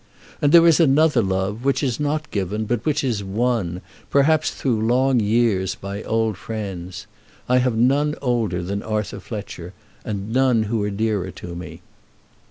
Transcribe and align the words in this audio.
And 0.41 0.51
there 0.51 0.65
is 0.65 0.79
another 0.79 1.21
love, 1.21 1.63
which 1.63 1.83
is 1.83 1.99
not 1.99 2.31
given, 2.31 2.65
but 2.65 2.83
which 2.85 3.03
is 3.03 3.23
won, 3.23 3.81
perhaps 4.09 4.49
through 4.49 4.81
long 4.81 5.19
years, 5.19 5.75
by 5.75 6.01
old 6.01 6.37
friends. 6.37 7.05
I 7.47 7.59
have 7.59 7.75
none 7.77 8.15
older 8.19 8.63
than 8.63 8.81
Arthur 8.81 9.19
Fletcher, 9.19 9.73
and 10.03 10.33
none 10.33 10.63
who 10.63 10.81
are 10.81 10.89
dearer 10.89 11.29
to 11.29 11.53
me." 11.55 11.81